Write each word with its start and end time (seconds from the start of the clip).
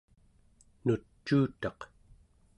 nucuutaq 0.85 1.79